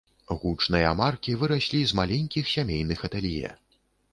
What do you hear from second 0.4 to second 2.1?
Гучныя маркі выраслі з